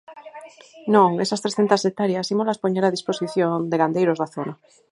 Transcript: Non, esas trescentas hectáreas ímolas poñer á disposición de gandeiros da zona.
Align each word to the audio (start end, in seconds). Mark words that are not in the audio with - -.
Non, 0.95 1.09
esas 1.23 1.41
trescentas 1.43 1.83
hectáreas 1.87 2.31
ímolas 2.33 2.61
poñer 2.63 2.83
á 2.87 2.89
disposición 2.95 3.53
de 3.71 3.79
gandeiros 3.81 4.17
da 4.19 4.31
zona. 4.35 4.53